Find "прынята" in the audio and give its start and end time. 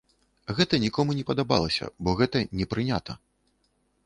2.73-3.13